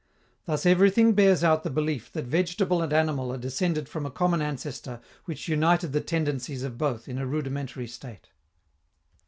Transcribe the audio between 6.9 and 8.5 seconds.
in a rudimentary state.